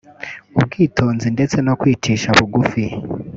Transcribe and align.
ubwitonzi 0.57 1.27
ndetse 1.35 1.57
no 1.65 1.73
kwicisha 1.79 2.29
bugufi 2.37 2.83